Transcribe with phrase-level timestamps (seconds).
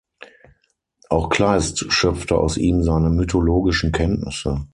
[1.09, 4.67] Auch Kleist schöpfte aus ihm seine mythologischen Kenntnisse.